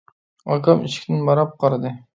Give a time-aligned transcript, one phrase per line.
[0.53, 1.99] ئاكام ئىشىكتىن ماراپ قارىدى.